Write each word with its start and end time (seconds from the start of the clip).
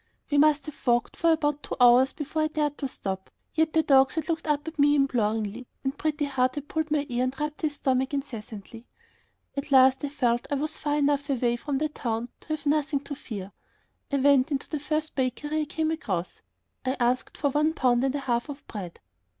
We 0.31 0.39
must 0.39 0.65
have 0.65 0.87
walked 0.87 1.15
for 1.15 1.31
about 1.31 1.61
two 1.61 1.75
hours 1.79 2.11
before 2.11 2.41
I 2.41 2.47
dared 2.47 2.75
to 2.79 2.87
stop, 2.87 3.25
and 3.49 3.57
yet 3.59 3.73
the 3.73 3.83
dogs 3.83 4.15
had 4.15 4.29
looked 4.29 4.47
up 4.47 4.67
at 4.67 4.79
me 4.79 4.95
imploringly 4.95 5.67
and 5.83 5.95
Pretty 5.95 6.25
Heart 6.25 6.55
had 6.55 6.67
pulled 6.67 6.89
my 6.89 7.05
ear 7.07 7.23
and 7.25 7.39
rubbed 7.39 7.61
his 7.61 7.75
stomach 7.75 8.11
incessantly. 8.11 8.87
At 9.55 9.71
last 9.71 10.03
I 10.03 10.09
felt 10.09 10.41
that 10.49 10.53
I 10.53 10.59
was 10.59 10.79
far 10.79 10.95
enough 10.95 11.29
away 11.29 11.55
from 11.55 11.77
the 11.77 11.87
town 11.89 12.29
to 12.39 12.47
have 12.47 12.65
nothing 12.65 13.01
to 13.01 13.13
fear. 13.15 13.51
I 14.11 14.15
went 14.17 14.49
into 14.51 14.67
the 14.67 14.79
first 14.79 15.13
bakery 15.13 15.49
that 15.49 15.57
I 15.57 15.65
came 15.65 15.91
across. 15.91 16.41
I 16.83 16.97
asked 16.99 17.37
for 17.37 17.51
one 17.51 17.73
pound 17.73 18.03
and 18.03 18.15
a 18.15 18.21
half 18.21 18.49
of 18.49 18.65
bread. 18.67 18.99